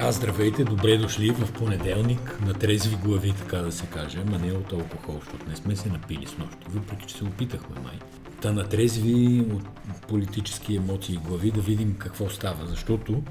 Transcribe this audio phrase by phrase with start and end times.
[0.00, 4.52] А, здравейте, добре дошли в понеделник на трезви глави, така да се каже, ама не
[4.52, 7.98] от алкохол, защото не сме се напили с нощи, въпреки че се опитахме май.
[8.42, 9.62] Та на трезви от
[10.08, 13.22] политически емоции и глави да видим какво става, защото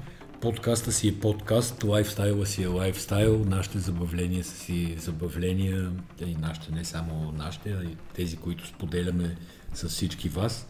[0.42, 5.92] подкаста си е подкаст, лайфстайла си е лайфстайл, нашите забавления са си забавления,
[6.26, 9.36] и нашите не само нашите, а и тези, които споделяме
[9.74, 10.68] с всички вас.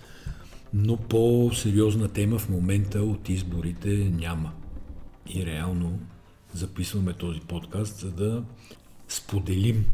[0.73, 4.52] Но по-сериозна тема в момента от изборите няма
[5.30, 5.99] и реално
[6.54, 8.44] записваме този подкаст, за да
[9.08, 9.85] споделим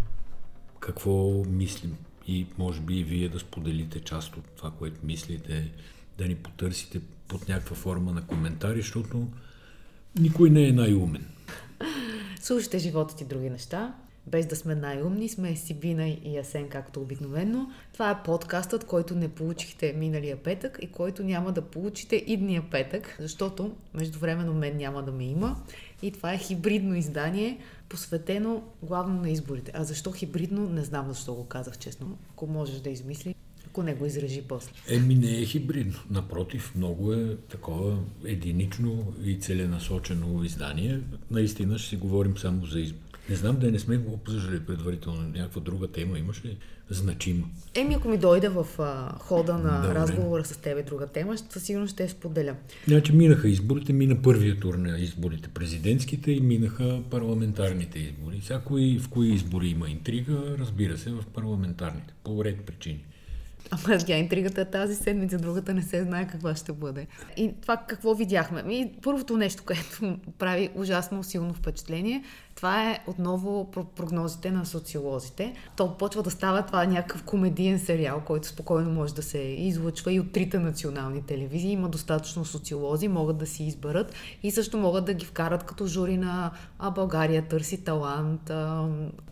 [0.79, 1.97] какво мислим
[2.27, 5.71] и може би и вие да споделите част от това, което мислите,
[6.17, 9.27] да ни потърсите под някаква форма на коментари, защото
[10.19, 11.25] никой не е най-умен.
[12.41, 13.95] Слушайте живота ти други неща
[14.27, 17.71] без да сме най-умни, сме Сибина и Асен, както обикновено.
[17.93, 23.17] Това е подкастът, който не получихте миналия петък и който няма да получите идния петък,
[23.19, 25.63] защото междувременно мен няма да ме има.
[26.01, 29.71] И това е хибридно издание, посветено главно на изборите.
[29.75, 32.17] А защо хибридно, не знам защо го казах честно.
[32.29, 33.35] Ако можеш да измисли,
[33.67, 34.71] ако не го изражи после.
[34.89, 35.99] Еми не е хибридно.
[36.09, 40.99] Напротив, много е такова единично и целенасочено издание.
[41.31, 43.12] Наистина ще си говорим само за избор.
[43.29, 45.21] Не знам да не сме го обсъждали предварително.
[45.21, 46.57] Някаква друга тема имаш ли
[46.89, 47.47] значима?
[47.75, 49.95] Еми, ако ми дойде в а, хода на Добре.
[49.95, 52.55] разговора с тебе друга тема, със сигурност ще я споделя.
[52.87, 58.39] Значи минаха изборите, мина първия тур на изборите президентските и минаха парламентарните избори.
[58.39, 63.05] Всяко и в кои избори има интрига, разбира се, в парламентарните, по ред причини.
[63.71, 67.07] Ама тя интригата е тази седмица, другата не се знае каква ще бъде.
[67.37, 68.59] И това какво видяхме?
[68.59, 72.23] И първото нещо, което прави ужасно силно впечатление,
[72.63, 75.53] това е отново прогнозите на социолозите.
[75.77, 80.19] То почва да става това някакъв комедиен сериал, който спокойно може да се излъчва и
[80.19, 81.71] от трите национални телевизии.
[81.71, 86.17] Има достатъчно социолози, могат да си изберат и също могат да ги вкарат като жури
[86.17, 88.87] на а България търси талант, а,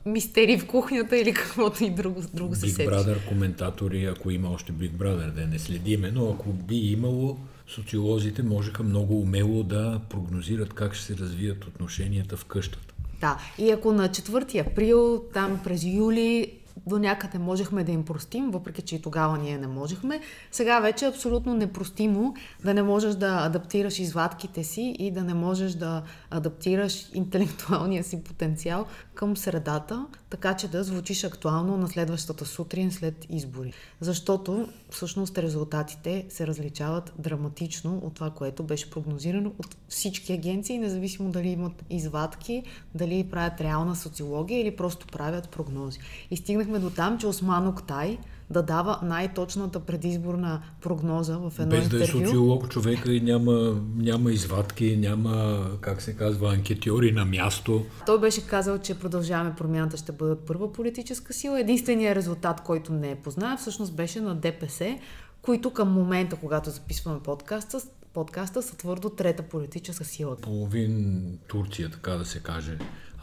[0.05, 4.73] мистери в кухнята или каквото и друго, друго се Big Brother коментатори, ако има още
[4.73, 7.37] Big Brother, да не следиме, но ако би имало,
[7.67, 12.93] социолозите можеха много умело да прогнозират как ще се развият отношенията в къщата.
[13.21, 18.51] Да, и ако на 4 април, там през юли, до някъде можехме да им простим,
[18.51, 20.21] въпреки че и тогава ние не можехме.
[20.51, 25.33] Сега вече е абсолютно непростимо да не можеш да адаптираш извадките си и да не
[25.33, 32.45] можеш да адаптираш интелектуалния си потенциал към средата, така че да звучиш актуално на следващата
[32.45, 33.73] сутрин след избори.
[33.99, 41.31] Защото всъщност резултатите се различават драматично от това, което беше прогнозирано от всички агенции, независимо
[41.31, 42.63] дали имат извадки,
[42.95, 45.99] дали правят реална социология или просто правят прогнози.
[46.31, 48.17] И стигнахме до там, че Осман Октай,
[48.49, 51.97] да дава най-точната предизборна прогноза в едно Без интервю.
[51.97, 57.85] да е социолог човека и няма, няма извадки, няма, как се казва, анкетьори на място.
[58.05, 61.59] Той беше казал, че продължаваме промяната ще бъдат първа политическа сила.
[61.59, 64.97] Единственият резултат, който не е познава, всъщност беше на ДПС,
[65.41, 67.79] които към момента, когато записваме подкаста,
[68.13, 70.35] подкаста са твърдо трета политическа сила.
[70.35, 72.77] Половин Турция, така да се каже,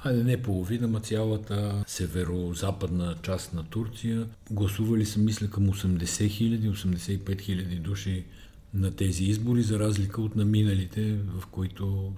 [0.05, 4.27] Айде не половина, ма цялата северо-западна част на Турция.
[4.51, 8.25] Гласували са, мисля, към 80 хиляди, 85 хиляди души
[8.75, 12.13] на тези избори, за разлика от наминалите, в които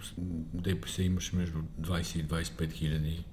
[0.55, 3.25] ДПС имаше между 20 и 25 хиляди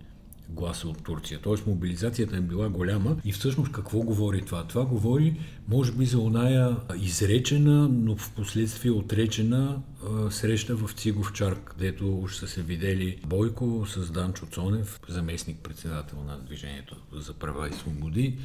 [0.50, 1.40] гласа от Турция.
[1.44, 4.64] Тоест мобилизацията е била голяма и всъщност какво говори това?
[4.64, 9.82] Това говори, може би, за оная изречена, но в последствие отречена
[10.30, 16.18] среща в Цигов Чарк, където уж са се видели Бойко с Данчо Цонев, заместник председател
[16.28, 18.38] на Движението за права и свободи,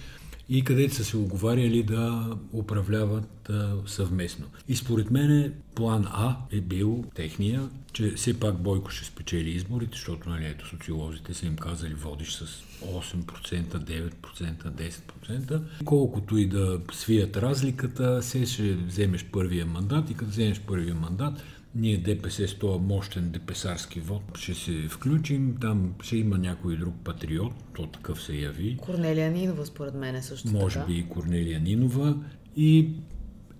[0.52, 4.46] и където са се оговаряли да управляват а, съвместно.
[4.68, 9.92] И според мен план А е бил техния, че все пак Бойко ще спечели изборите,
[9.92, 14.90] защото нали, ето, социолозите са им казали водиш с 8%, 9%,
[15.28, 15.62] 10%.
[15.84, 21.42] Колкото и да свият разликата, се ще вземеш първия мандат и като вземеш първия мандат,
[21.74, 26.94] ние ДПС с този мощен депесарски вод ще се включим, там ще има някой друг
[27.04, 28.76] патриот, то такъв се яви.
[28.76, 30.86] Корнелия Нинова, според мен е също Може така.
[30.86, 32.16] би и Корнелия Нинова
[32.56, 32.88] и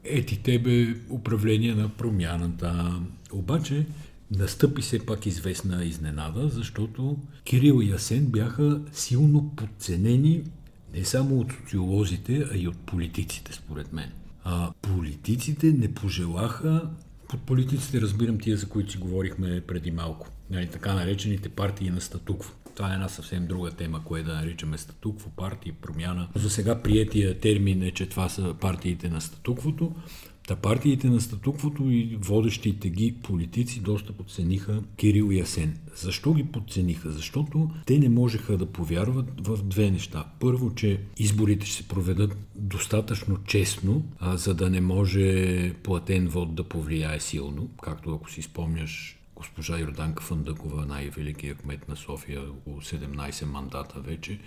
[0.05, 3.01] ети тебе управление на промяната.
[3.33, 3.87] Обаче
[4.31, 10.43] настъпи се пак известна изненада, защото Кирил и Асен бяха силно подценени
[10.95, 14.11] не само от социолозите, а и от политиците, според мен.
[14.45, 16.91] А политиците не пожелаха
[17.33, 20.29] под политиците разбирам тия, за които си говорихме преди малко.
[20.51, 22.53] Нали, така наречените партии на статукво.
[22.77, 26.29] Това е една съвсем друга тема, кое да наричаме статукво, партии, промяна.
[26.35, 29.95] За сега приятия термин е, че това са партиите на статуквото.
[30.47, 35.79] Та партиите на статуквото и водещите ги политици доста подцениха Кирил и Асен.
[35.97, 37.11] Защо ги подцениха?
[37.11, 40.25] Защото те не можеха да повярват в две неща.
[40.41, 46.55] Първо, че изборите ще се проведат достатъчно честно, а, за да не може платен вод
[46.55, 52.81] да повлияе силно, както ако си спомняш госпожа Йорданка Фандъкова, най-великият кмет на София, около
[52.81, 54.39] 17 мандата вече,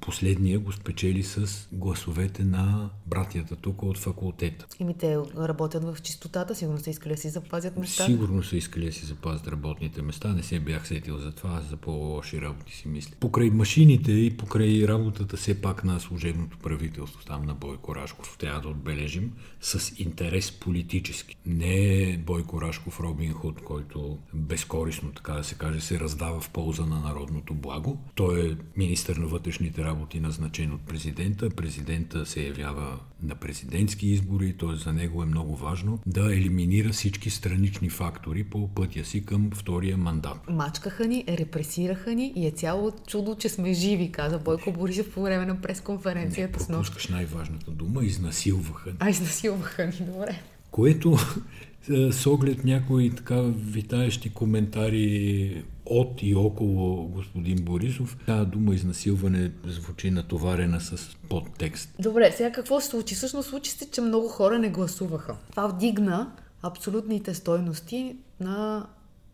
[0.00, 4.66] Последния го спечели с гласовете на братята тук от факултета.
[4.80, 8.04] Ими те работят в чистотата, сигурно са искали да си запазят места.
[8.04, 11.76] Сигурно са искали да си запазят работните места, не се бях сетил за това, за
[11.76, 13.14] по-лоши работи си мисля.
[13.20, 18.60] Покрай машините и покрай работата все пак на служебното правителство, там на Бойко Рашков, трябва
[18.60, 21.36] да отбележим с интерес политически.
[21.46, 26.50] Не е Бойко Рашков Робин Худ, който безкорисно, така да се каже, се раздава в
[26.50, 27.98] полза на народното благо.
[28.14, 31.50] Той е министър на вътрешни външните работи, назначен от президента.
[31.50, 34.76] Президента се явява на президентски избори, т.е.
[34.76, 39.96] за него е много важно да елиминира всички странични фактори по пътя си към втория
[39.96, 40.38] мандат.
[40.50, 45.22] Мачкаха ни, репресираха ни и е цяло чудо, че сме живи, каза Бойко Борисов по
[45.22, 46.58] време на пресконференцията.
[46.60, 48.92] Не, пропускаш най-важната дума, изнасилваха.
[48.98, 50.40] А, изнасилваха ни, добре.
[50.70, 51.16] Което
[52.10, 60.10] с оглед някои така витаещи коментари от и около господин Борисов, тази дума изнасилване звучи
[60.10, 61.90] натоварена с подтекст.
[61.98, 63.14] Добре, сега какво се случи?
[63.14, 65.36] Всъщност случи се, че много хора не гласуваха.
[65.50, 66.32] Това вдигна
[66.62, 68.86] абсолютните стойности на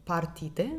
[0.06, 0.72] партиите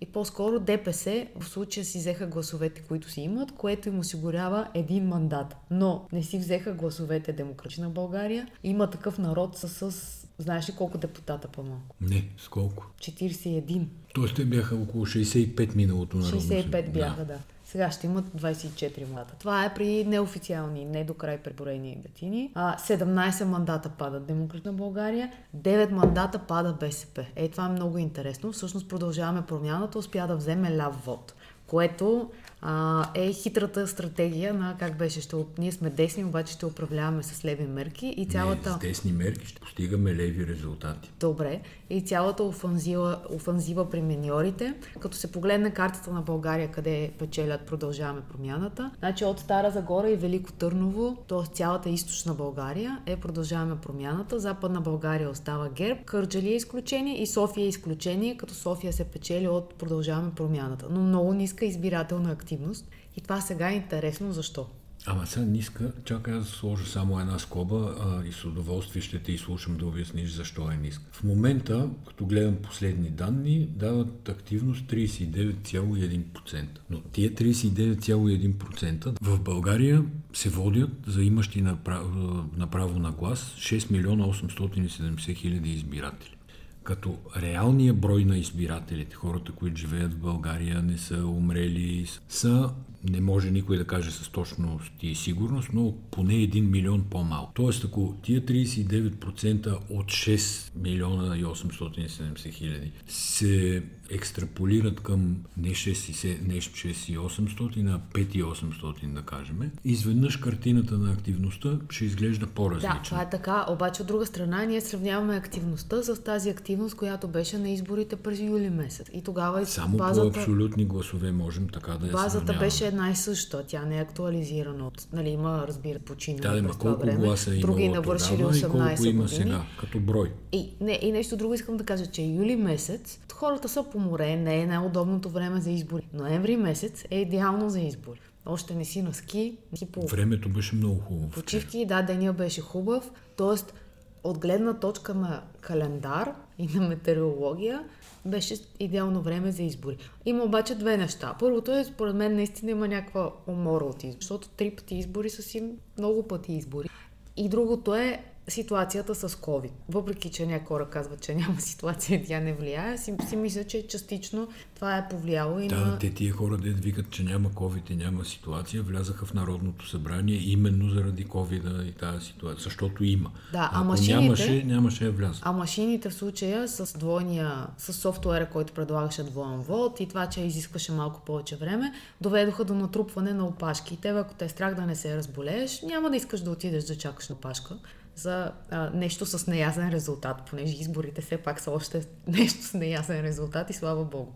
[0.00, 5.08] и по-скоро ДПС в случая си взеха гласовете, които си имат, което им осигурява един
[5.08, 5.56] мандат.
[5.70, 8.48] Но не си взеха гласовете Демократична България.
[8.64, 11.96] Има такъв народ с, с Знаеш ли колко депутата по-малко?
[12.00, 12.86] Не, с колко?
[12.98, 13.86] 41.
[14.14, 16.40] Тоест те бяха около 65 миналото народно.
[16.40, 17.24] 65 бяха, да.
[17.24, 17.38] да.
[17.64, 19.34] Сега ще имат 24 мандата.
[19.38, 22.50] Това е при неофициални, не до край преборени бюлетини.
[22.54, 27.26] 17 мандата падат Демократна България, 9 мандата пада БСП.
[27.36, 28.52] Е, това е много интересно.
[28.52, 31.34] Всъщност продължаваме промяната, успя да вземе ляв вод,
[31.66, 32.30] което
[32.62, 37.44] а, е хитрата стратегия на как беше, ще, ние сме десни, обаче ще управляваме с
[37.44, 38.70] леви мерки и цялата...
[38.70, 41.10] Не, с десни мерки ще постигаме леви резултати.
[41.20, 41.60] Добре.
[41.90, 48.20] И цялата офанзива, офанзива при миньорите, като се погледне картата на България, къде печелят продължаваме
[48.20, 51.54] промяната, значи от Стара Загора и Велико Търново, т.е.
[51.54, 57.64] цялата източна България е продължаваме промяната, Западна България остава ГЕРБ, Кърджали е изключение и София
[57.64, 60.86] е изключение, като София се печели от продължаваме промяната.
[60.90, 62.88] Но много ниска избирателна активност активност.
[63.16, 64.66] И това сега е интересно защо.
[65.06, 69.32] Ама сега ниска, чакай да сложа само една скоба а, и с удоволствие ще те
[69.32, 71.04] изслушам да обясниш защо е ниска.
[71.12, 76.64] В момента, като гледам последни данни, дават активност 39,1%.
[76.90, 85.36] Но тия 39,1% в България се водят за имащи направо, на глас 6 милиона 870
[85.36, 86.36] хиляди избиратели
[86.82, 92.70] като реалния брой на избирателите, хората, които живеят в България, не са умрели, са
[93.10, 97.52] не може никой да каже с точност и сигурност, но поне 1 милион по-малко.
[97.54, 106.48] Тоест, ако тия 39% от 6 милиона и 870 хиляди се екстраполират към не 6
[106.48, 112.04] не 6 и 800, а 5 и 800 да кажем, изведнъж картината на активността ще
[112.04, 112.94] изглежда по-различна.
[112.94, 117.28] Да, това е така, обаче от друга страна ние сравняваме активността с тази активност, която
[117.28, 119.06] беше на изборите през юли месец.
[119.12, 120.32] И тогава Само базата...
[120.32, 122.66] по абсолютни гласове можем така да я Базата сравняваме.
[122.66, 123.64] беше една и съща.
[123.66, 124.86] Тя не е актуализирана.
[124.86, 127.24] От, нали, има, разбира, починали да, през това време.
[127.24, 129.28] гласа е Други навършили 18 и колко има години.
[129.28, 130.32] сега, като брой.
[130.52, 134.36] И, не, и нещо друго искам да кажа, че юли месец хората са по море,
[134.36, 136.08] не е най-удобното време за избори.
[136.14, 138.20] Ноември месец е идеално за избори.
[138.46, 140.06] Още не си на ски, не си по...
[140.06, 141.30] Времето беше много хубаво.
[141.30, 143.10] Почивки, да, деня беше хубав.
[143.36, 143.74] Тоест,
[144.24, 147.84] от гледна точка на календар и на метеорология,
[148.24, 149.96] беше идеално време за избори.
[150.24, 151.36] Има обаче две неща.
[151.38, 155.42] Първото е, според мен, наистина има някаква умора от избори, защото три пъти избори са
[155.42, 156.88] си много пъти избори.
[157.36, 159.70] И другото е, ситуацията с COVID.
[159.88, 163.86] Въпреки, че някои хора казват, че няма ситуация, тя не влияе, си, си мисля, че
[163.86, 165.98] частично това е повлияло и да, на...
[165.98, 170.36] те тия хора, де викат, че няма COVID и няма ситуация, влязаха в Народното събрание
[170.36, 173.30] именно заради COVID и тази ситуация, защото има.
[173.52, 174.22] Да, а, а машините...
[174.22, 175.40] нямаше, нямаше да вляза.
[175.42, 180.40] А машините в случая с двойния, с софтуера, който предлагаше двоен вод и това, че
[180.40, 183.94] изискваше малко повече време, доведоха до натрупване на опашки.
[183.94, 186.84] И те, ако те е страх да не се разболееш, няма да искаш да отидеш
[186.84, 187.78] да чакаш на опашка
[188.16, 193.20] за а, нещо с неясен резултат, понеже изборите все пак са още нещо с неясен
[193.20, 194.32] резултат и слава Богу.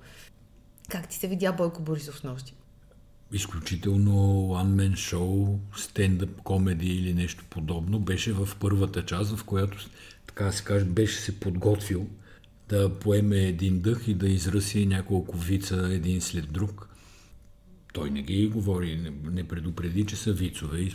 [0.89, 2.55] Как ти се видя Бойко Борисов нощи?
[3.33, 4.13] Изключително
[4.49, 8.01] one-man show, стендъп комеди или нещо подобно.
[8.01, 9.79] Беше в първата част, в която
[10.27, 12.07] така се каже, беше се подготвил
[12.69, 16.89] да поеме един дъх и да изръси няколко вица един след друг.
[17.97, 20.95] Той не ги говори, не, не предупреди, че са вицове и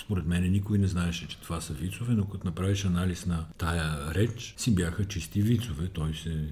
[0.00, 4.14] според мен никой не знаеше, че това са вицове, но като направиш анализ на тая
[4.14, 5.88] реч, си бяха чисти вицове.
[5.92, 6.44] Той се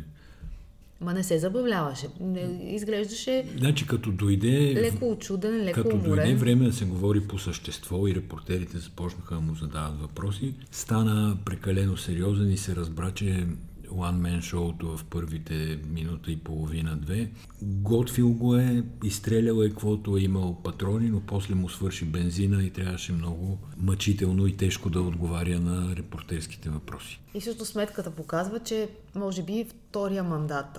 [1.01, 2.07] Ма не се забавляваше.
[2.21, 4.75] Не, изглеждаше Значи като дойде...
[4.75, 6.15] леко очуден, леко Като уморен.
[6.15, 11.39] дойде време да се говори по същество и репортерите започнаха да му задават въпроси, стана
[11.45, 13.47] прекалено сериозен и се разбра, че
[13.93, 17.31] One Man шоуто в първите минута и половина-две.
[17.63, 22.71] Готвил го е, изстрелял е каквото е имал патрони, но после му свърши бензина и
[22.71, 27.21] трябваше много мъчително и тежко да отговаря на репортерските въпроси.
[27.35, 30.79] И също сметката показва, че може би втория мандат,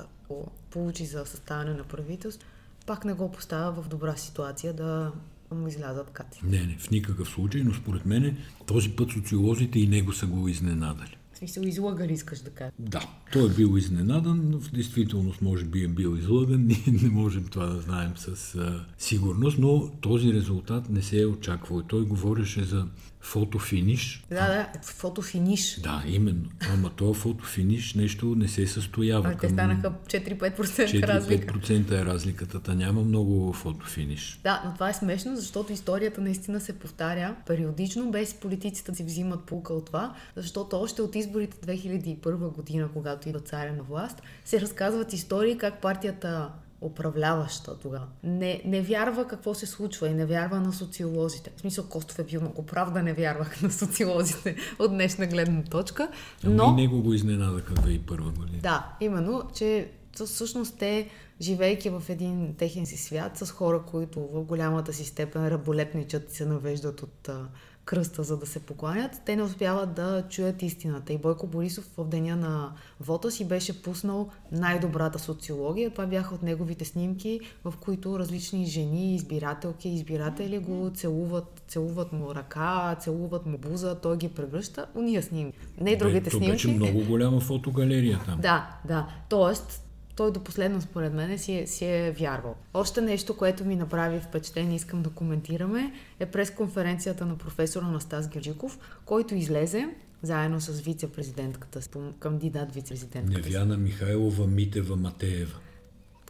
[0.72, 2.48] получи за съставяне на правителство,
[2.86, 5.12] пак не го поставя в добра ситуация да
[5.51, 6.39] му излязат каци.
[6.43, 10.48] Не, не, в никакъв случай, но според мен този път социолозите и него са го
[10.48, 11.17] изненадали.
[11.34, 12.72] В смисъл, излагали искаш да кажа.
[12.80, 16.66] Да, той е бил изненадан, но в действителност може би е бил излъган.
[16.68, 21.25] Ние не можем това да знаем с а, сигурност, но този резултат не се е
[21.25, 21.82] очаквал.
[21.82, 22.88] Той говореше за
[23.24, 24.25] фотофиниш.
[24.30, 25.80] Да, да, фотофиниш.
[25.80, 26.50] Да, именно.
[26.74, 29.30] Ама това фотофиниш нещо не се състоява.
[29.30, 31.53] А те станаха 4-5% разлика.
[31.53, 32.60] 4-5% е разликата.
[32.60, 34.39] Та няма много фотофиниш.
[34.44, 39.03] Да, но това е смешно, защото историята наистина се повтаря периодично, без политиците да си
[39.03, 44.22] взимат полка от това, защото още от изборите 2001 година, когато идва царя на власт,
[44.46, 46.50] се разказват истории как партията
[46.84, 48.08] управляваща тогава.
[48.24, 51.52] Не, не вярва какво се случва и не вярва на социолозите.
[51.56, 55.63] В смисъл Костов е бил много прав да не вярвах на социолозите от днешна гледна
[55.63, 56.08] точка.
[56.46, 56.75] Ама Но...
[56.78, 58.60] и него го изненадаха 2001 година.
[58.62, 61.10] Да, именно, че всъщност те,
[61.41, 66.36] живейки в един техен си свят, с хора, които в голямата си степен раболепничат и
[66.36, 67.48] се навеждат от а,
[67.86, 71.13] кръста, за да се покланят, те не успяват да чуят истината.
[71.13, 75.91] И Бойко Борисов в деня на вота си беше пуснал най-добрата социология.
[75.91, 82.36] Това бяха от неговите снимки, в които различни жени, избирателки избиратели го целуват, целуват му
[82.36, 84.86] ръка, целуват му буза, той ги превръща.
[84.96, 85.58] Уния снимки.
[85.82, 86.51] Не другите То снимки.
[86.51, 88.39] беше много голяма фотогалерия там.
[88.41, 89.08] Да, да.
[89.29, 89.83] Тоест,
[90.15, 92.55] той до последно, според мен, си е, си е вярвал.
[92.74, 98.79] Още нещо, което ми направи впечатление, искам да коментираме, е пресконференцията на професор Анастас Герджиков,
[99.05, 99.88] който излезе
[100.22, 101.82] заедно с вице-президентката,
[102.20, 103.50] кандидат вице-президентката.
[103.50, 105.60] Невяна Михайлова Митева Матеева.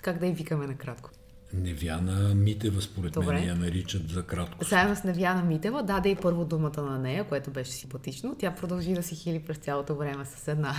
[0.02, 1.10] Как да я викаме накратко?
[1.54, 3.34] Невяна Митева, според Добре.
[3.34, 4.66] мен, я наричат за кратко.
[4.66, 8.36] Заедно с Невяна Митева даде и първо думата на нея, което беше симпатично.
[8.40, 10.74] Тя продължи да си хили през цялото време с една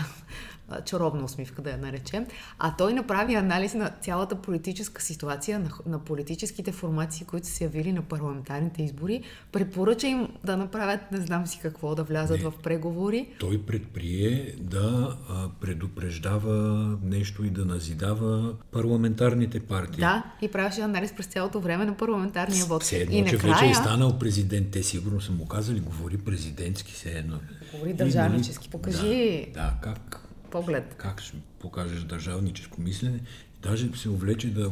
[0.84, 2.26] чаровна усмивка, да я наречем.
[2.58, 7.64] А той направи анализ на цялата политическа ситуация, на, на политическите формации, които са се
[7.64, 9.22] явили на парламентарните избори.
[9.52, 12.44] Препоръча им да направят не знам си какво, да влязат Не.
[12.44, 13.28] в преговори.
[13.38, 20.00] Той предприе да а, предупреждава нещо и да назидава парламентарните партии.
[20.00, 22.82] Да, и правеше анализ през цялото време на парламентарния вод.
[22.82, 23.54] Все едно, и че накрая...
[23.54, 24.70] вече е станал президент.
[24.70, 27.36] Те сигурно са му казали, говори президентски, все едно.
[27.72, 28.70] Говори И, държавнически.
[28.70, 30.23] Покажи Да, да как,
[30.60, 30.94] поглед.
[30.98, 33.20] как ще покажеш държавническо мислене.
[33.62, 34.70] Даже се увлече да,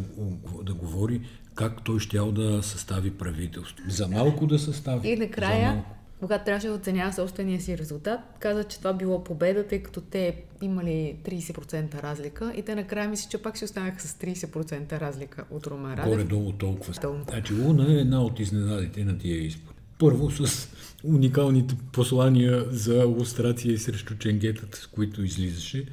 [0.63, 1.21] да говори
[1.55, 3.85] как той щял да състави правителство.
[3.89, 5.09] За малко да състави.
[5.09, 5.85] И накрая,
[6.21, 10.37] когато трябваше да оценява собствения си резултат, каза, че това било победа, тъй като те
[10.63, 15.67] имали 30% разлика и те накрая мисля, че пак си останаха с 30% разлика от
[15.67, 16.05] Румен Радев.
[16.05, 16.95] Горе-долу толкова.
[17.31, 19.72] Значи Луна е една от изненадите на тия избори.
[20.03, 20.69] Първо с
[21.05, 25.85] уникалните послания за лустрация срещу ченгетата, с които излизаше.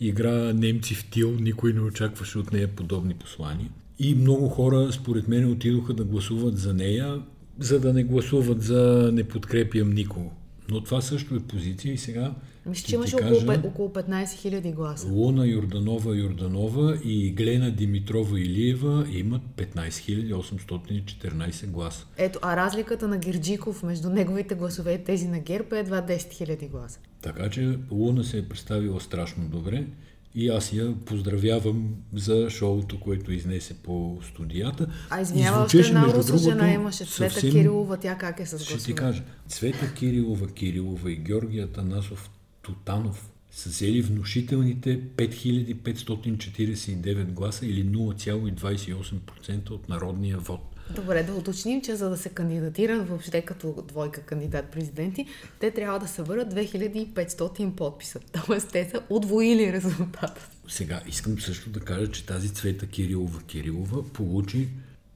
[0.00, 3.68] Игра немци в тил, никой не очакваше от нея подобни послания.
[3.98, 7.22] И много хора, според мен, отидоха да гласуват за нея,
[7.58, 10.32] за да не гласуват за не подкрепям никого.
[10.70, 12.34] Но това също е позиция и сега
[12.68, 15.08] Мисля, че имаше около, кажа, около 15 000 гласа.
[15.08, 22.06] Луна Йорданова Йорданова и Глена Димитрова Илиева имат 15 814 гласа.
[22.16, 26.16] Ето, а разликата на Герджиков между неговите гласове и тези на ГЕРБ е едва 10
[26.16, 26.98] 000 гласа.
[27.22, 29.86] Така че Луна се е представила страшно добре
[30.34, 34.86] и аз я поздравявам за шоуто, което изнесе по студията.
[35.10, 37.04] А извинява, още звучеше, една между руса другото, жена имаше.
[37.04, 38.94] Цвета съвсем- Кирилова, тя как е с Ще ти гласове?
[38.94, 39.22] кажа.
[39.48, 42.30] Цвета Кирилова Кирилова и Георгия Танасов
[42.68, 50.60] Тотанов са взели внушителните 5549 гласа или 0,28% от народния вод.
[50.94, 55.26] Добре, да уточним, че за да се кандидатират въобще като двойка кандидат-президенти,
[55.60, 58.20] те трябва да съберат 2500 подписа.
[58.46, 60.48] Тоест, те са удвоили резултата.
[60.68, 64.68] Сега искам също да кажа, че тази Цвета Кирилова Кирилова получи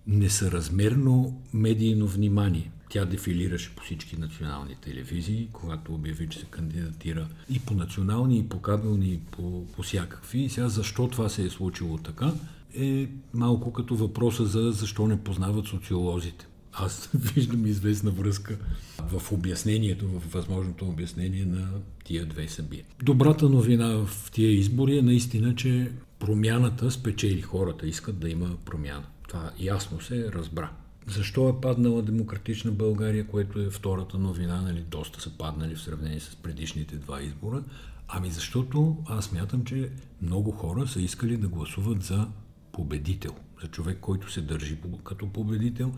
[0.06, 2.70] несъразмерно медийно внимание.
[2.92, 8.48] Тя дефилираше по всички национални телевизии, когато обяви, че се кандидатира и по национални, и
[8.48, 10.40] по кабелни, и по, по всякакви.
[10.40, 12.32] И сега защо това се е случило така,
[12.78, 16.46] е малко като въпроса за защо не познават социолозите.
[16.72, 18.58] Аз виждам известна връзка
[18.98, 21.68] в обяснението, в възможното обяснение на
[22.04, 22.84] тия две събия.
[23.02, 27.42] Добрата новина в тия избори е наистина, че промяната спечели.
[27.42, 29.04] Хората искат да има промяна.
[29.28, 30.70] Това ясно се разбра.
[31.06, 36.20] Защо е паднала демократична България, което е втората новина, нали, доста са паднали в сравнение
[36.20, 37.62] с предишните два избора?
[38.08, 39.90] Ами защото аз мятам, че
[40.22, 42.28] много хора са искали да гласуват за
[42.72, 45.92] победител, за човек, който се държи като победител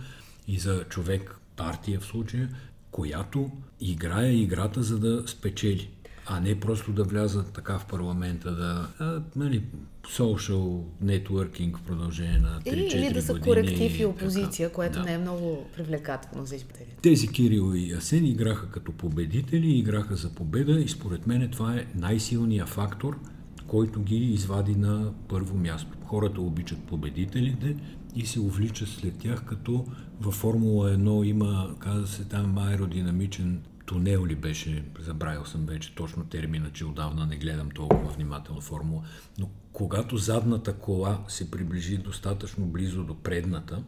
[0.49, 2.49] и за човек, партия в случая,
[2.91, 5.91] която играе играта за да спечели
[6.27, 9.65] а не просто да влязат така в парламента, да, а, нали,
[10.07, 13.07] social networking в продължение на 3-4 години.
[13.07, 15.05] Или да са коректив и опозиция, така, което да.
[15.05, 16.97] не е много привлекателно за избирателите.
[17.03, 21.87] Тези Кирил и Асен играха като победители, играха за победа и според мен това е
[21.95, 23.19] най-силният фактор,
[23.67, 25.91] който ги извади на първо място.
[26.05, 27.77] Хората обичат победителите
[28.17, 29.87] и се увличат след тях, като
[30.21, 36.25] във Формула 1 има, каза се там, аеродинамичен тунел ли беше, забравил съм вече точно
[36.25, 39.03] термина, че отдавна не гледам толкова внимателно формула,
[39.39, 43.83] но когато задната кола се приближи достатъчно близо до предната,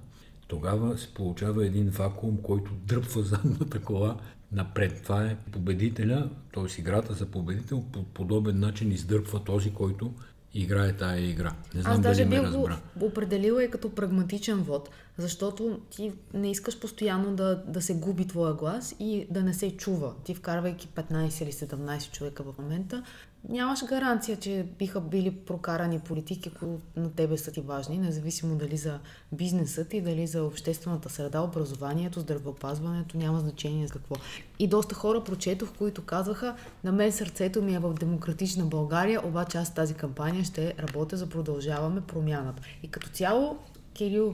[0.48, 4.16] тогава се получава един вакуум, който дръпва задната кола
[4.52, 5.02] напред.
[5.02, 6.80] Това е победителя, т.е.
[6.80, 10.14] играта за победител по подобен начин издърпва този, който
[10.62, 11.52] играе тая игра.
[11.74, 12.50] Не знам Аз даже дали бих
[12.96, 18.26] го определила и като прагматичен вод, защото ти не искаш постоянно да, да се губи
[18.26, 20.14] твоя глас и да не се чува.
[20.24, 23.02] Ти вкарвайки 15 или 17 човека в момента,
[23.48, 28.76] нямаш гаранция, че биха били прокарани политики, които на тебе са ти важни, независимо дали
[28.76, 28.98] за
[29.32, 34.14] бизнесът и дали за обществената среда, образованието, здравеопазването, няма значение за какво.
[34.58, 39.58] И доста хора прочетох, които казваха, на мен сърцето ми е в демократична България, обаче
[39.58, 42.62] аз тази кампания ще работя за продължаваме промяната.
[42.82, 43.58] И като цяло,
[43.94, 44.32] Кирил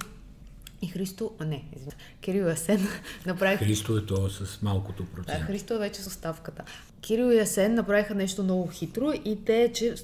[0.83, 2.89] и Христо, а не, извиня, Кирил Асен
[3.27, 3.59] направих...
[3.59, 5.41] Христо е то с малкото процент.
[5.41, 6.63] Да, Христо е вече с оставката.
[7.01, 9.95] Кирил и Асен направиха нещо много хитро и те, че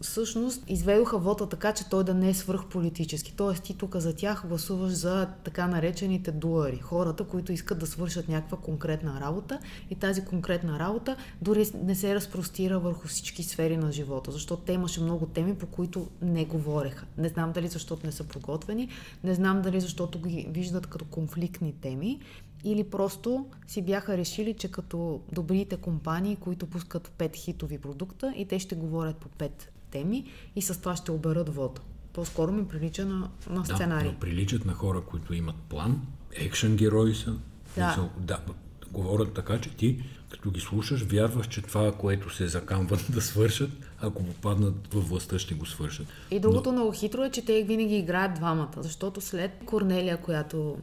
[0.00, 3.34] всъщност изведоха вота така, че той да не е свръхполитически.
[3.36, 6.78] Тоест ти тук за тях гласуваш за така наречените дуари.
[6.78, 9.58] Хората, които искат да свършат някаква конкретна работа
[9.90, 14.72] и тази конкретна работа дори не се разпростира върху всички сфери на живота, защото те
[14.72, 17.06] имаше много теми, по които не говореха.
[17.18, 18.88] Не знам дали защото не са подготвени,
[19.24, 22.20] не знам дали защото ги виждат като конфликтни теми,
[22.64, 28.46] или просто си бяха решили, че като добрите компании, които пускат 5 хитови продукта и
[28.46, 29.50] те ще говорят по 5
[29.90, 30.24] теми
[30.56, 31.80] и с това ще оберат вода.
[32.12, 34.10] По-скоро ми прилича на, на сценарий.
[34.10, 37.34] Да, приличат на хора, които имат план, екшен герои са.
[37.76, 37.92] Да.
[37.94, 38.40] Са, да,
[38.92, 43.70] говорят така, че ти, като ги слушаш, вярваш, че това, което се закамват да свършат,
[44.00, 46.06] ако попаднат във властта, ще го свършат.
[46.30, 46.76] И другото Но...
[46.76, 50.76] много хитро е, че те винаги играят двамата, защото след Корнелия, която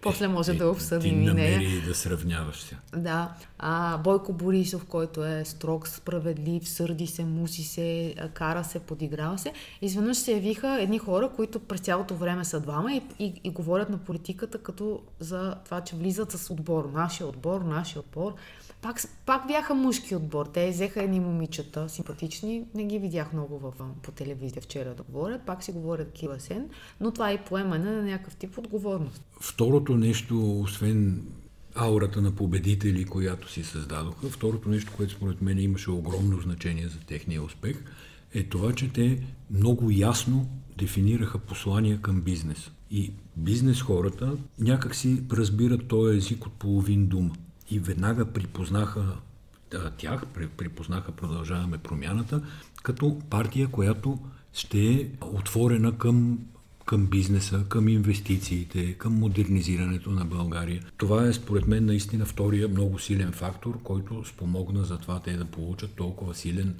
[0.00, 1.82] после може е, да обсъдим ти и нея.
[1.86, 2.76] да сравняваш се.
[2.96, 3.34] Да.
[3.58, 9.52] А, Бойко Борисов, който е строг, справедлив, сърди се, муси се, кара се, подиграва се.
[9.82, 13.90] Изведнъж се явиха едни хора, които през цялото време са двама и, и, и говорят
[13.90, 16.90] на политиката като за това, че влизат с отбор.
[16.94, 18.34] Нашия отбор, нашия отбор.
[18.82, 18.96] Пак,
[19.26, 20.46] пак бяха мъжки отбор.
[20.46, 22.64] Те взеха едни момичета, симпатични.
[22.74, 23.72] Не ги видях много в,
[24.02, 25.42] по телевизия вчера да говорят.
[25.46, 26.70] Пак си говорят Кива Сен.
[27.00, 29.22] Но това е поемане на някакъв тип отговорност.
[29.40, 31.26] Второто нещо, освен
[31.74, 36.98] аурата на победители, която си създадоха, второто нещо, което според мен имаше огромно значение за
[36.98, 37.84] техния успех,
[38.34, 40.48] е това, че те много ясно
[40.78, 42.70] дефинираха послания към бизнес.
[42.90, 47.34] И бизнес хората някак си разбират този език от половин дума
[47.70, 49.16] и веднага припознаха
[49.96, 52.42] тях, припознаха Продължаваме промяната,
[52.82, 54.18] като партия, която
[54.52, 56.38] ще е отворена към,
[56.88, 60.82] към бизнеса, към инвестициите, към модернизирането на България.
[60.96, 65.44] Това е според мен наистина втория много силен фактор, който спомогна за това те да
[65.44, 66.74] получат толкова силен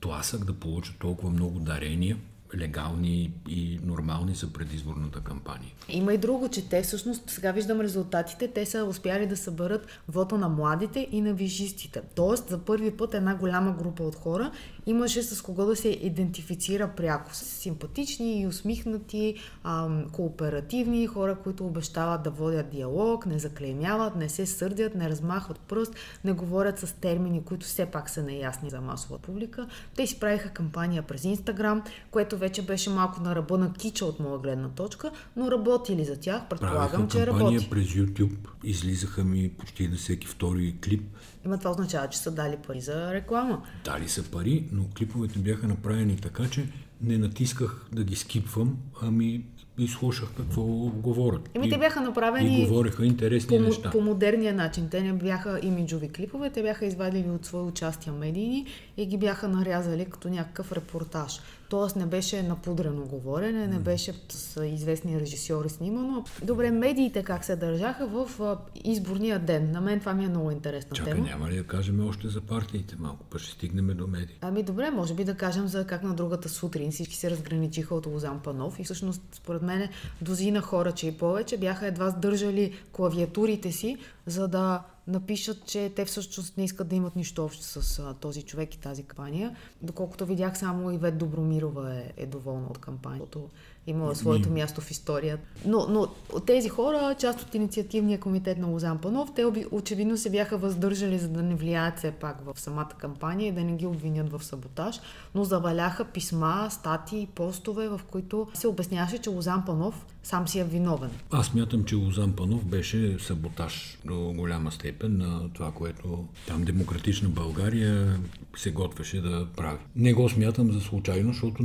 [0.00, 2.16] тласък, да получат толкова много дарения
[2.58, 5.72] легални и нормални за предизборната кампания.
[5.88, 10.38] Има и друго, че те всъщност, сега виждам резултатите, те са успяли да съберат вота
[10.38, 12.02] на младите и на вижистите.
[12.14, 14.50] Тоест, за първи път една голяма група от хора
[14.86, 17.34] имаше с кого да се идентифицира пряко.
[17.34, 19.34] Симпатични и усмихнати,
[19.64, 25.58] ам, кооперативни хора, които обещават да водят диалог, не заклеймяват, не се сърдят, не размахват
[25.60, 29.66] пръст, не говорят с термини, които все пак са неясни за масова публика.
[29.96, 34.20] Те си правиха кампания през Инстаграм, което вече беше малко на ръба на кича от
[34.20, 36.48] моя гледна точка, но работи ли за тях?
[36.50, 37.70] Предполагам, че работи.
[37.70, 38.36] през YouTube.
[38.64, 41.02] Излизаха ми почти на всеки втори клип.
[41.44, 43.62] Има това означава, че са дали пари за реклама.
[43.84, 46.68] Дали са пари, но клиповете бяха направени така, че
[47.02, 49.44] не натисках да ги скипвам, ами
[49.78, 51.50] и слушах какво говорят.
[51.54, 53.90] Еми, те бяха направени и говореха интересни по, неща.
[53.90, 54.88] по модерния начин.
[54.90, 59.48] Те не бяха имиджови клипове, те бяха извадили от свои участия медийни и ги бяха
[59.48, 61.40] нарязали като някакъв репортаж.
[61.70, 66.24] Тоест не беше напудрено говорене, не беше с известни режисьори снимано.
[66.42, 68.40] Добре, медиите как се държаха в
[68.84, 69.70] изборния ден?
[69.70, 71.26] На мен това ми е много интересна Чакай, тема.
[71.26, 74.36] няма ли да кажем още за партиите малко, па ще стигнем до медии.
[74.40, 78.06] Ами добре, може би да кажем за как на другата сутрин всички се разграничиха от
[78.06, 79.88] Лозан Панов и всъщност според мен
[80.20, 86.04] дозина хора, че и повече, бяха едва сдържали клавиатурите си, за да напишат, че те
[86.04, 89.56] всъщност не искат да имат нищо общо с а, този човек и тази кампания.
[89.82, 93.38] Доколкото видях, само Ивет Добромирова е, е доволна от кампанията.
[93.86, 95.42] Имала своето място в историята.
[95.66, 96.08] Но, но
[96.46, 101.28] тези хора, част от инициативния комитет на Лозан Панов, те очевидно се бяха въздържали, за
[101.28, 105.00] да не влияят все пак в самата кампания и да не ги обвинят в саботаж,
[105.34, 110.64] но заваляха писма, статии, постове, в които се обясняваше, че Лозан Панов сам си е
[110.64, 111.10] виновен.
[111.30, 117.28] Аз мятам, че Лозан Панов беше саботаж до голяма степен на това, което там Демократична
[117.28, 118.20] България
[118.56, 119.78] се готвеше да прави.
[119.96, 121.62] Не го смятам за случайно, защото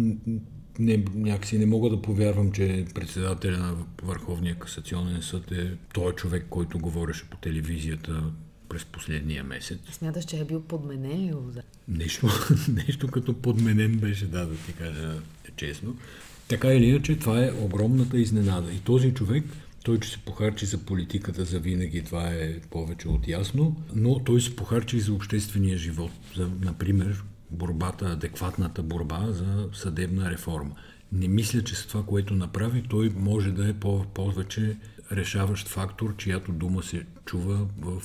[0.80, 6.46] не, някакси не мога да повярвам, че председателя на Върховния касационен съд е той човек,
[6.50, 8.24] който говореше по телевизията
[8.70, 9.80] през последния месец.
[9.92, 11.62] Смяташ, че е бил подменен ли?
[11.88, 12.28] Нещо,
[12.88, 15.22] нещо като подменен беше, да, да ти кажа
[15.56, 15.96] честно.
[16.48, 18.74] Така или иначе, това е огромната изненада.
[18.74, 19.44] И този човек,
[19.84, 24.42] той, че се похарчи за политиката за винаги, това е повече от ясно, но той
[24.42, 26.12] се похарчи и за обществения живот.
[26.36, 27.24] За, например,
[27.56, 30.76] борбата, адекватната борба за съдебна реформа.
[31.12, 33.74] Не мисля, че с това, което направи, той може да е
[34.14, 34.78] повече
[35.12, 38.02] решаващ фактор, чиято дума се чува в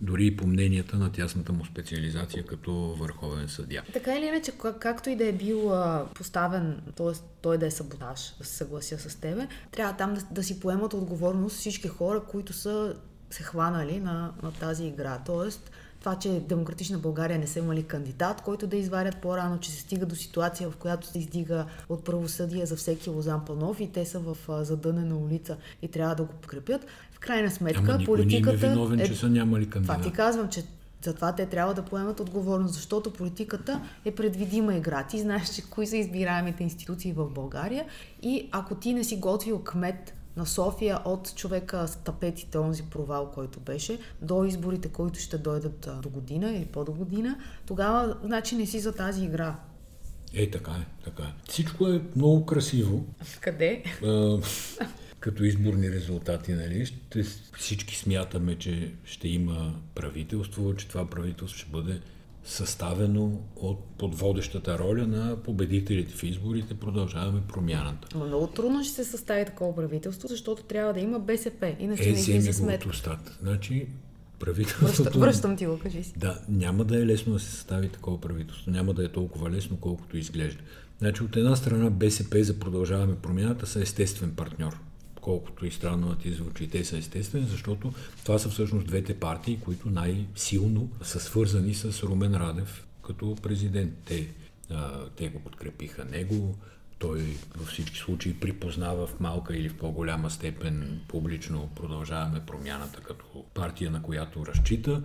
[0.00, 3.82] дори и по мненията на тясната му специализация като върховен съдя.
[3.92, 5.72] Така или иначе, както и да е бил
[6.14, 7.12] поставен, т.е.
[7.42, 10.94] той да е саботаж, да се съглася с тебе, трябва там да, да си поемат
[10.94, 12.96] отговорност всички хора, които са
[13.30, 15.22] се хванали на, на тази игра.
[15.26, 15.70] Тоест,
[16.04, 20.06] това, че Демократична България не са имали кандидат, който да изварят по-рано, че се стига
[20.06, 24.18] до ситуация, в която се издига от правосъдие за всеки Лозан Панов и те са
[24.18, 26.86] в задънена улица и трябва да го подкрепят.
[27.12, 28.66] В крайна сметка, Ама никой политиката.
[28.66, 29.96] Не е виновен, че са нямали кандидат.
[29.96, 30.62] Това ти казвам, че
[31.02, 35.06] затова те трябва да поемат отговорност, защото политиката е предвидима игра.
[35.06, 37.84] Ти знаеш, че кои са избираемите институции в България
[38.22, 43.30] и ако ти не си готвил кмет на София от човека с тапетите, онзи провал,
[43.30, 48.66] който беше, до изборите, които ще дойдат до година или по-до година, тогава значи не
[48.66, 49.56] си за тази игра.
[50.34, 51.34] Е, така е, така е.
[51.48, 53.06] Всичко е много красиво.
[53.40, 53.84] Къде?
[54.04, 54.38] А,
[55.20, 56.86] като изборни резултати, нали?
[56.86, 57.22] Ще,
[57.58, 62.00] всички смятаме, че ще има правителство, че това правителство ще бъде
[62.44, 68.08] съставено от подводещата роля на победителите в изборите, продължаваме промяната.
[68.14, 72.12] Но много трудно ще се състави такова правителство, защото трябва да има БСП, иначе е,
[72.12, 72.88] не излиза сметка.
[72.88, 73.38] Устат.
[73.42, 73.86] Значи,
[74.38, 75.02] правителството...
[75.02, 76.12] Връщам, връщам ти го, кажи си.
[76.16, 78.70] Да, няма да е лесно да се състави такова правителство.
[78.70, 80.62] Няма да е толкова лесно, колкото изглежда.
[80.98, 84.80] Значи, от една страна БСП за продължаваме промяната са естествен партньор
[85.24, 87.92] колкото и странно да ти звучи, те са естествени, защото
[88.24, 93.92] това са всъщност двете партии, които най-силно са свързани с Румен Радев като президент.
[94.04, 94.28] Те,
[94.70, 96.54] а, те го подкрепиха него,
[96.98, 103.44] той във всички случаи припознава в малка или в по-голяма степен публично продължаваме промяната като
[103.54, 105.02] партия, на която разчита.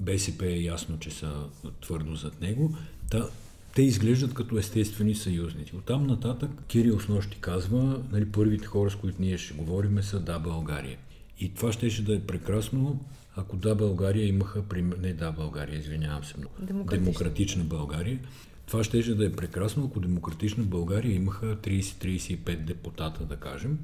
[0.00, 1.44] БСП е ясно, че са
[1.80, 2.76] твърдо зад него.
[3.10, 3.28] Та,
[3.74, 5.76] те изглеждат като естествени съюзници.
[5.76, 10.20] Оттам нататък Кирил с нощи казва, нали, първите хора, с които ние ще говорим са
[10.20, 10.98] Да, България.
[11.40, 13.04] И това щеше да е прекрасно,
[13.36, 14.62] ако Да, България имаха,
[15.02, 18.18] не Да, България, извинявам се много, демократична, демократична България.
[18.66, 23.78] Това щеше да е прекрасно, ако Демократична България имаха 30-35 депутата, да кажем,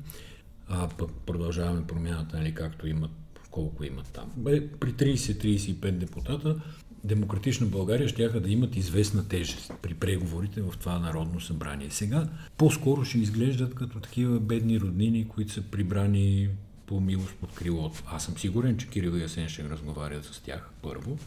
[0.68, 3.11] а пък продължаваме промяната, нали, както имат,
[3.51, 4.33] колко имат там.
[4.37, 6.61] Бе, при 30-35 депутата
[7.04, 11.90] Демократична България ще да имат известна тежест при преговорите в това Народно събрание.
[11.90, 16.48] Сега по-скоро ще изглеждат като такива бедни роднини, които са прибрани
[16.87, 18.02] по милост под крилото.
[18.06, 21.18] Аз съм сигурен, че Кирил и Асен ще разговарят с тях първо,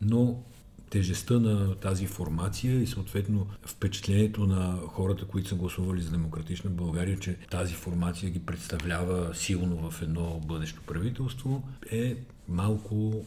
[0.00, 0.42] но
[0.90, 7.18] тежестта на тази формация и съответно впечатлението на хората, които са гласували за демократична България,
[7.18, 12.16] че тази формация ги представлява силно в едно бъдещо правителство, е
[12.48, 13.24] малко,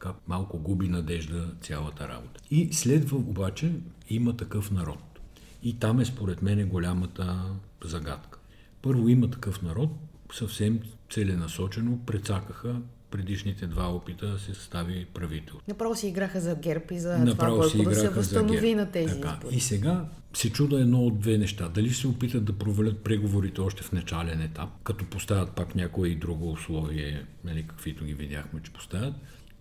[0.00, 2.40] така, малко губи надежда цялата работа.
[2.50, 3.72] И следва обаче
[4.10, 5.20] има такъв народ.
[5.62, 7.44] И там е според мен голямата
[7.84, 8.38] загадка.
[8.82, 9.90] Първо има такъв народ,
[10.32, 10.80] съвсем
[11.10, 12.80] целенасочено прецакаха
[13.10, 15.62] предишните два опита да се състави правителство.
[15.68, 19.14] Направо си играха за ГЕРБ и за Направо това Бойко да се възстанови на тези
[19.14, 19.34] така.
[19.38, 19.56] избори.
[19.56, 21.68] И сега се чуда едно от две неща.
[21.68, 26.16] Дали се опитат да провалят преговорите още в начален етап, като поставят пак някое и
[26.16, 29.14] друго условие, нали, каквито ги видяхме, че поставят,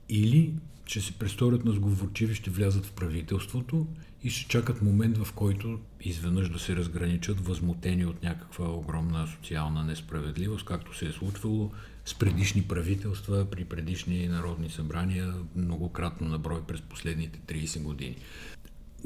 [0.10, 0.54] или
[0.86, 3.88] ще се престорят на сговорчиви, ще влязат в правителството
[4.24, 9.84] и ще чакат момент, в който изведнъж да се разграничат възмутени от някаква огромна социална
[9.84, 11.72] несправедливост, както се е случвало
[12.06, 18.16] с предишни правителства, при предишни народни събрания, многократно на брой през последните 30 години.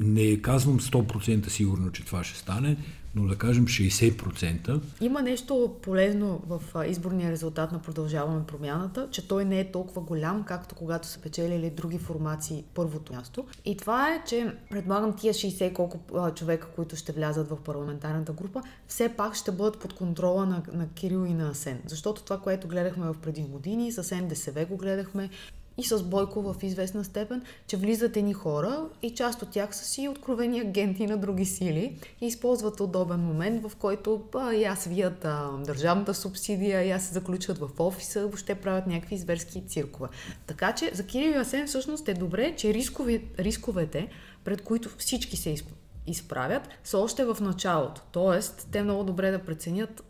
[0.02, 2.76] Не казвам 100% сигурно, че това ще стане,
[3.14, 4.80] но да кажем 60%.
[5.00, 10.44] Има нещо полезно в изборния резултат на продължаваме промяната, че той не е толкова голям,
[10.44, 13.44] както когато са печелили други формации първото място.
[13.64, 16.00] И това е, че предлагам тия 60 колко
[16.34, 20.88] човека, които ще влязат в парламентарната група, все пак ще бъдат под контрола на, на
[20.88, 21.80] Кирил и на Асен.
[21.86, 25.30] Защото това, което гледахме в преди години, с НДСВ го гледахме,
[25.78, 29.84] и с Бойко в известна степен, че влизат едни хора и част от тях са
[29.84, 35.24] си откровени агенти на други сили и използват удобен момент, в който а, я свият
[35.24, 40.08] а, държавната субсидия, я се заключват в офиса, въобще правят някакви зверски циркове.
[40.46, 44.08] Така че за Кирил и Асен всъщност е добре, че рискови, рисковете,
[44.44, 45.56] пред които всички се
[46.06, 48.02] изправят, са още в началото.
[48.12, 50.02] Тоест, те много добре да преценят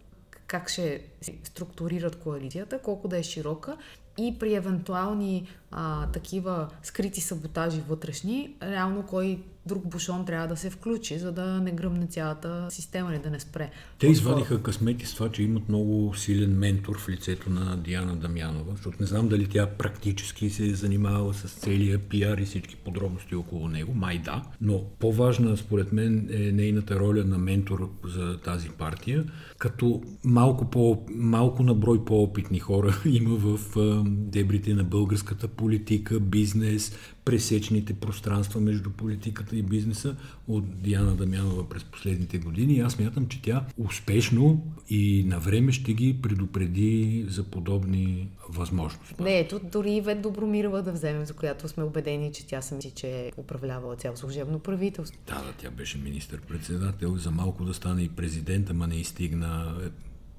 [0.46, 1.02] как ще
[1.44, 3.76] структурират коалицията, колко да е широка
[4.18, 10.70] и при евентуални а, такива скрити саботажи вътрешни, реално кой друг бушон трябва да се
[10.70, 13.70] включи, за да не гръмне цялата система или да не спре.
[13.98, 18.72] Те извадиха късмети с това, че имат много силен ментор в лицето на Диана Дамянова,
[18.72, 23.34] защото не знам дали тя практически се е занимавала с целия пиар и всички подробности
[23.34, 28.68] около него, май да, но по-важна според мен е нейната роля на ментор за тази
[28.68, 29.24] партия,
[29.58, 33.58] като малко, по, малко на брой по-опитни хора има в
[34.06, 36.92] дебрите на българската политика, бизнес,
[37.24, 40.16] пресечните пространства между политиката и бизнеса
[40.48, 42.80] от Диана Дамянова през последните години.
[42.80, 49.22] Аз мятам, че тя успешно и на време ще ги предупреди за подобни възможности.
[49.22, 52.90] Не, ето дори Вет Добромирова да вземем, за която сме убедени, че тя съм си,
[52.90, 55.20] че е управлявала цяло служебно правителство.
[55.26, 59.74] Да, да, тя беше министър-председател, за малко да стане и президент, ама не изстигна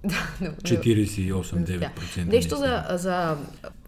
[0.03, 1.79] 48-9%.
[2.15, 2.25] Да.
[2.25, 3.37] Нещо за, за,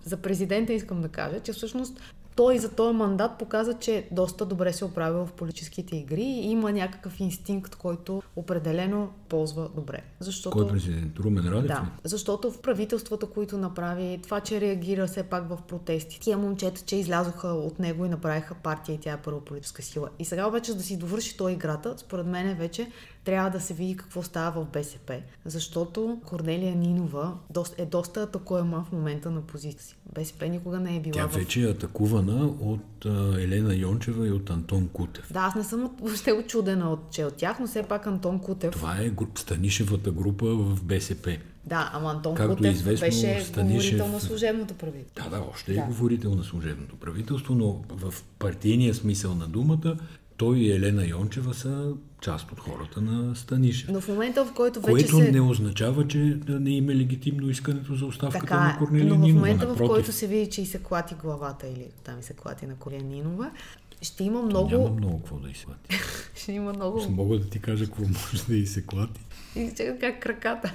[0.05, 1.99] за президента искам да кажа, че всъщност
[2.35, 6.71] той за този мандат показа, че доста добре се оправя в политическите игри и има
[6.71, 10.01] някакъв инстинкт, който определено ползва добре.
[10.19, 10.57] Защото...
[10.57, 11.19] Кой е президент?
[11.19, 11.67] Румен Радев?
[11.67, 16.81] Да, защото в правителствата, които направи, това, че реагира все пак в протести, тия момчета,
[16.81, 20.09] че излязоха от него и направиха партия и тя е първа политическа сила.
[20.19, 22.91] И сега обаче да си довърши той играта, според мен вече
[23.25, 27.33] трябва да се види какво става в БСП, защото Корнелия Нинова
[27.77, 29.95] е доста атакуема в момента на позиция си.
[30.13, 31.13] БСП никога не е била.
[31.13, 33.05] Тя вече е атакувана от
[33.39, 35.33] Елена Йончева и от Антон Кутев.
[35.33, 38.71] Да, аз не съм въобще очудена от, че от тях, но все пак Антон Кутев.
[38.71, 41.37] Това е Станишевата група в БСП.
[41.65, 43.91] Да, ама Антон Както Кутев известно, беше Станишев...
[43.91, 45.29] говорител на служебното правителство.
[45.29, 45.81] Да, да, още е да.
[45.81, 49.97] е говорител на служебното правителство, но в партийния смисъл на думата
[50.37, 53.91] той и Елена Йончева са част от хората на Станиша.
[53.91, 55.31] Но в момента, в който вече Което се...
[55.31, 59.27] не означава, че не има легитимно искането за оставката така, на Корнелия Нинова.
[59.27, 59.85] Но в момента, напротив.
[59.85, 62.75] в който се види, че и се клати главата или там и се клати на
[62.75, 63.51] Корнелия Нинова,
[64.01, 64.69] ще има много...
[64.69, 65.95] То няма много какво да изклати.
[66.35, 66.99] ще има много...
[66.99, 69.21] Ще мога да ти кажа какво може да и се клати.
[69.55, 70.73] И чакай как краката.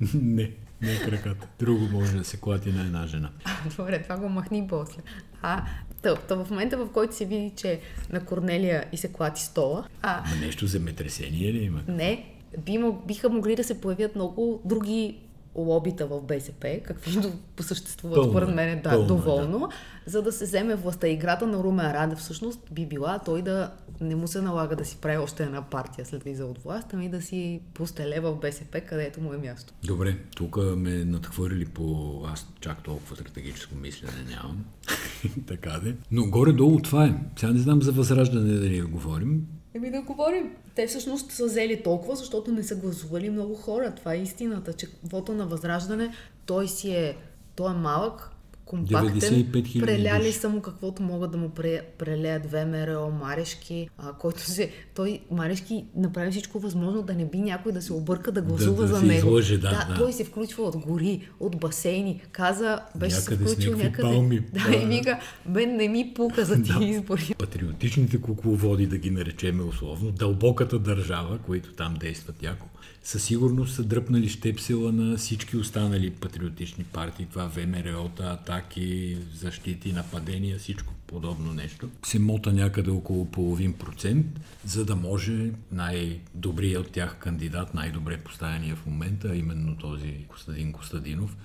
[0.14, 0.50] не,
[0.82, 1.48] не краката.
[1.58, 3.30] Друго може да се клати на една жена.
[3.76, 5.02] Добре, това го махни после.
[5.42, 5.64] А,
[6.14, 9.86] Та, в момента, в който се види, че на Корнелия и се клати стола...
[10.02, 11.80] А, а нещо земетресение ли има?
[11.88, 12.24] Не,
[12.58, 15.16] би, биха могли да се появят много други
[15.54, 19.68] лобита в БСП, каквито съществуват според мен да, пълно, доволно, да.
[20.06, 21.08] За да се вземе властта.
[21.08, 24.96] Играта на Румен Раде всъщност би била той да не му се налага да си
[25.00, 29.20] прави още една партия след влиза от власт, ами да си постеле в БСП, където
[29.20, 29.74] му е място.
[29.84, 32.20] Добре, тук ме надхвърли по...
[32.26, 34.64] Аз чак толкова стратегическо мислене нямам.
[35.46, 35.96] така де.
[36.10, 37.14] Но горе-долу това е.
[37.38, 39.46] Сега не знам за възраждане дали да говорим.
[39.74, 40.52] Еми да говорим.
[40.74, 43.94] Те всъщност са взели толкова, защото не са гласували много хора.
[43.94, 46.14] Това е истината, че вота на възраждане,
[46.46, 47.16] той си е,
[47.56, 48.30] той е малък,
[48.66, 49.20] компактен.
[49.20, 54.40] 95 хиляди Преляли са му каквото могат да му пре, прелеят ВМРО, Марешки, а, който
[54.40, 54.70] се...
[54.94, 58.88] Той, Марешки, направи всичко възможно да не би някой да се обърка да гласува да
[58.88, 59.18] за се него.
[59.18, 59.94] излъже, да, да, да.
[59.94, 62.22] той се включва от гори, от басейни.
[62.32, 64.02] Каза, беше Някъде се включил някъде.
[64.02, 64.40] палми.
[64.52, 64.76] Да, Да.
[64.76, 67.34] и вика, мен не ми пука за тия избори.
[67.38, 72.66] патриотичните кукловоди, да ги наречеме условно, дълбоката държава, които там действат яко,
[73.06, 80.58] със сигурност са дръпнали щепсела на всички останали патриотични партии, това ВМРО-та, атаки, защити, нападения,
[80.58, 81.90] всичко подобно нещо.
[82.04, 84.26] Се мота някъде около половин процент,
[84.64, 91.36] за да може най-добрият от тях кандидат, най-добре поставения в момента, именно този Костадин Костадинов,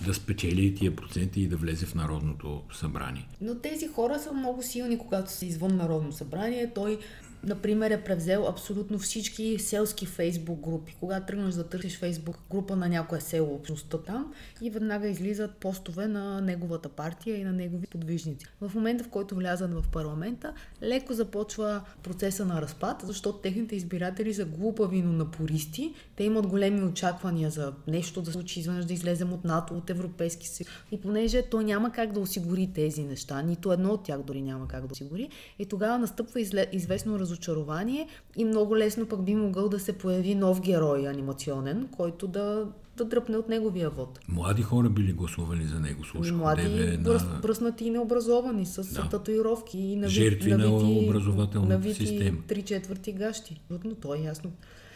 [0.00, 3.28] да спечели тия проценти и да влезе в Народното събрание.
[3.40, 6.70] Но тези хора са много силни, когато са извън Народно събрание.
[6.74, 6.98] Той,
[7.46, 10.96] например, е превзел абсолютно всички селски фейсбук групи.
[11.00, 14.32] Когато тръгнеш да търсиш фейсбук група на някое село, общността там,
[14.62, 18.46] и веднага излизат постове на неговата партия и на негови подвижници.
[18.60, 24.34] В момента, в който влязат в парламента, леко започва процеса на разпад, защото техните избиратели
[24.34, 25.94] са глупави, но напористи.
[26.16, 29.90] Те имат големи очаквания за нещо да се случи, изведнъж да излезем от НАТО, от
[29.90, 30.68] Европейски съюз.
[30.92, 34.68] И понеже той няма как да осигури тези неща, нито едно от тях дори няма
[34.68, 35.28] как да осигури,
[35.58, 36.40] и тогава настъпва
[36.72, 37.35] известно разочарование
[38.36, 43.04] и много лесно пък би могъл да се появи нов герой анимационен, който да, да
[43.04, 44.20] дръпне от неговия вод.
[44.28, 46.36] Млади хора били гласували за него, слушах.
[46.36, 47.38] млади, одеве бръс, на...
[47.42, 49.08] бръснати и необразовани, с Да.
[49.08, 52.38] татуировки и нави, Жертви на навити, образователната навити система.
[52.48, 53.60] три четвърти гащи.
[53.84, 54.50] Но то е ясно.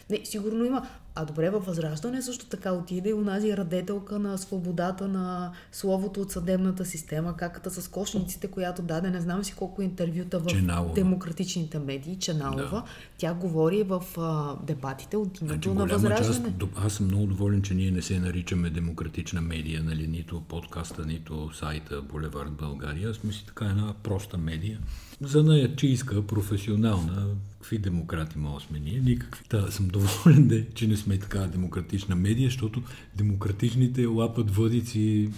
[0.09, 0.87] Не, сигурно има.
[1.15, 6.31] А добре, във Възраждане също така отиде и унази радетелка на свободата на словото от
[6.31, 10.93] съдебната система, каката с кошниците, която даде, не знам си колко интервюта в Ченалова.
[10.93, 12.63] демократичните медии, Ченалова.
[12.71, 12.83] Да.
[13.17, 16.49] Тя говори в а, дебатите от името Значи, на част, Възраждане.
[16.49, 21.05] до- аз съм много доволен, че ние не се наричаме демократична медия, нали, нито подкаста,
[21.05, 23.09] нито сайта Булевард България.
[23.09, 24.79] Аз мисля така една проста медия.
[25.21, 28.99] За наячийска, професионална, какви демократи мога да сме ние?
[28.99, 29.43] Никакви.
[29.49, 32.81] Та, съм доволен, де, че не сме така демократична медия, защото
[33.15, 35.29] демократичните лапат въдици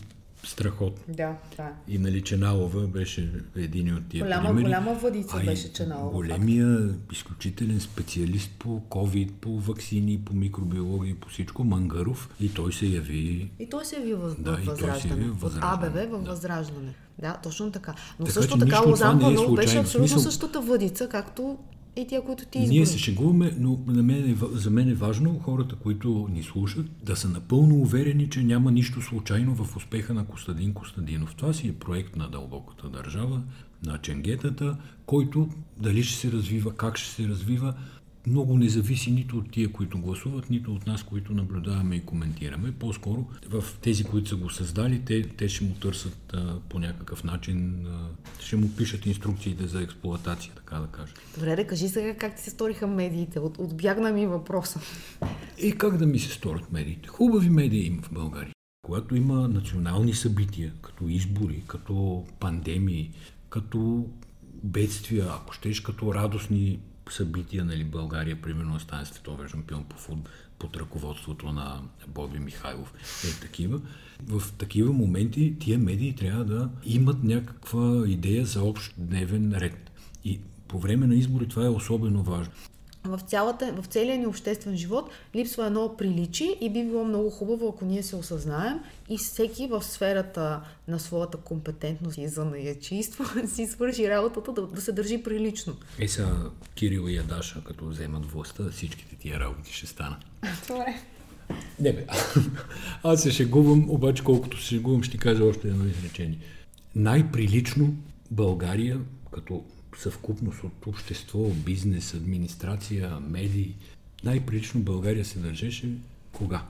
[0.45, 1.03] страхотно.
[1.09, 1.69] Да, да.
[1.87, 3.21] И нали Ченалова беше
[3.55, 4.63] един от тия Голяма- примери.
[4.63, 11.29] голяма въдица А беше Ченалова, Големия, изключителен специалист по COVID, по вакцини, по микробиология, по
[11.29, 12.29] всичко, Мангаров.
[12.39, 15.21] И той се яви И той се яви в, Да, в и той се Възраждане.
[15.21, 16.31] яви в АБВ в да.
[16.31, 16.93] Възраждане.
[17.19, 17.93] Да, точно така.
[18.19, 21.57] Но Така също така Лозан е Панов беше абсолютно смисъл- същата въдица, както
[21.95, 22.85] и тия, които ти Ние изброи.
[22.85, 27.15] се шегуваме, но на мен е, за мен е важно хората, които ни слушат, да
[27.15, 31.35] са напълно уверени, че няма нищо случайно в успеха на Костадин Костадинов.
[31.35, 33.41] Това си е проект на дълбоката държава,
[33.85, 37.73] на ченгетата, който дали ще се развива, как ще се развива,
[38.27, 42.71] много не зависи нито от тия, които гласуват, нито от нас, които наблюдаваме и коментираме.
[42.71, 47.23] По-скоро в тези, които са го създали, те, те ще му търсят а, по някакъв
[47.23, 48.07] начин, а,
[48.39, 51.13] ще му пишат инструкциите за експлоатация, така да кажа.
[51.35, 53.39] Добре, да кажи сега как ти се сториха медиите.
[53.39, 54.79] От, отбягна ми въпроса.
[55.57, 57.07] Е, как да ми се сторят медиите?
[57.07, 58.53] Хубави медии има в България.
[58.85, 63.11] Когато има национални събития, като избори, като пандемии,
[63.49, 64.05] като
[64.63, 70.31] бедствия, ако щеш, като радостни събития, нали, България, примерно, стане световен шампион по футбол
[70.63, 72.93] под ръководството на Боби Михайлов.
[73.23, 73.81] Е, такива.
[74.27, 79.91] В такива моменти тия медии трябва да имат някаква идея за общ дневен ред.
[80.25, 82.53] И по време на избори това е особено важно.
[83.05, 87.69] В, цялата, в целия ни обществен живот липсва едно приличие и би било много хубаво,
[87.69, 93.67] ако ние се осъзнаем и всеки в сферата на своята компетентност и за наячийство си
[93.67, 95.75] свърши работата да, да се държи прилично.
[95.99, 96.35] Е сега
[96.75, 100.19] Кирил и Ядаша, като вземат властта, всичките тия работи ще станат.
[100.67, 101.01] Добре.
[101.79, 102.05] Не бе,
[103.03, 106.37] аз се шегувам, обаче колкото се шегувам, ще кажа още едно изречение.
[106.95, 107.93] Най-прилично
[108.31, 108.99] България,
[109.31, 109.63] като
[109.97, 113.75] съвкупност от общество, бизнес, администрация, медии,
[114.23, 115.89] най-прилично България се държеше
[116.31, 116.63] кога?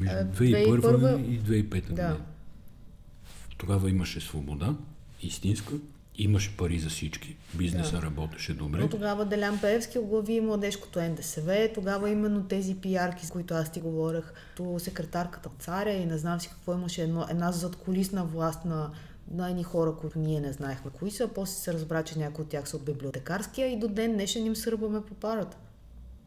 [0.00, 1.88] Между Е, 2001 и 2005 Да.
[1.88, 2.20] година.
[3.58, 4.74] Тогава имаше свобода,
[5.22, 5.72] истинска,
[6.18, 8.02] имаше пари за всички, бизнеса Да.
[8.02, 8.80] работеше добре.
[8.80, 13.80] Но тогава Делян Пеевски оглави младежкото НДСВ, тогава именно тези пиарки, с които аз ти
[13.80, 18.90] говорех, то секретарката царя и не знам си какво имаше, едно, една задколисна власт на,
[19.32, 22.48] на едни хора, които ние не знаехме кои са, после се разбра, че някои от
[22.48, 25.56] тях са от библиотекарския и до ден днешен им сърбаме по парата.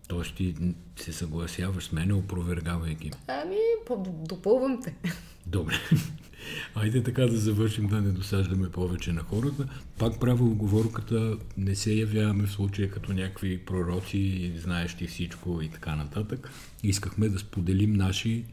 [0.07, 0.55] Тоест ти
[0.99, 3.11] се съгласяваш с мен, опровергавайки.
[3.27, 3.57] Ами,
[4.05, 4.95] допълвам те.
[5.47, 5.73] Добре.
[6.75, 9.67] Айде така да завършим, да не досаждаме повече на хората.
[9.97, 15.95] Пак правя оговорката, не се явяваме в случая като някакви пророци, знаещи всичко и така
[15.95, 16.49] нататък.
[16.83, 18.45] Искахме да споделим наши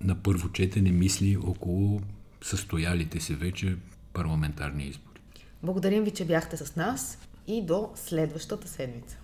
[0.00, 2.00] на първо четене мисли около
[2.42, 3.76] състоялите се вече
[4.12, 5.20] парламентарни избори.
[5.62, 9.18] Благодарим ви, че бяхте с нас и до следващата седмица.